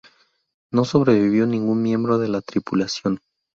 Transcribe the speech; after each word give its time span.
No 0.73 0.83
sobrevivió 0.83 1.45
ningún 1.45 1.83
miembro 1.83 2.17
de 2.17 2.27
la 2.27 2.41
tripulación. 2.41 3.19